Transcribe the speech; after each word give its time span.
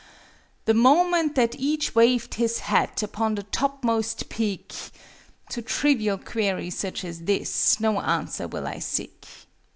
The 0.65 0.73
moment 0.73 1.35
that 1.35 1.53
each 1.59 1.93
waved 1.93 2.33
his 2.33 2.57
hat 2.61 3.03
Upon 3.03 3.35
the 3.35 3.43
topmost 3.43 4.29
peak 4.29 4.73
To 5.51 5.61
trivial 5.61 6.17
query 6.17 6.71
such 6.71 7.05
as 7.05 7.25
this 7.25 7.79
No 7.79 8.01
answer 8.01 8.47
will 8.47 8.65
I 8.65 8.79
seek. 8.79 9.23